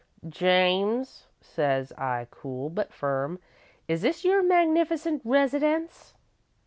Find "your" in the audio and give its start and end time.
4.25-4.41